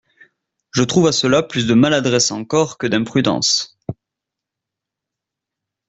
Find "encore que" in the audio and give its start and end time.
2.31-2.87